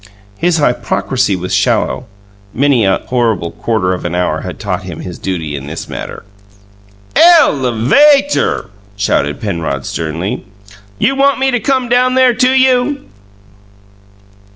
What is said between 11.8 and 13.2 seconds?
down there to you?"